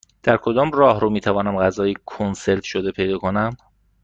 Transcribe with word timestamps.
در 0.23 0.37
کدام 0.37 0.71
راهرو 0.71 1.09
می 1.09 1.21
توانم 1.21 1.57
غذای 1.59 1.93
کنسرو 2.05 2.61
شده 2.61 2.91
پیدا 2.91 3.17
کنم؟ 3.17 3.57